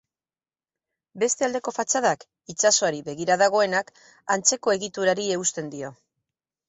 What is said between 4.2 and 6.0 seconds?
antzeko egiturari eusten dio.